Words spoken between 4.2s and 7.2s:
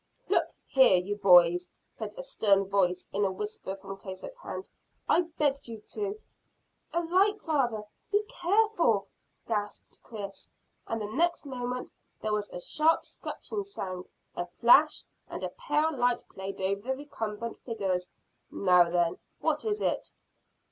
at hand, "I begged you to" "A